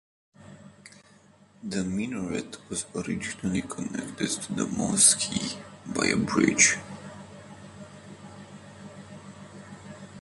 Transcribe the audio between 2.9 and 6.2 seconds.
originally connected to the mosque by a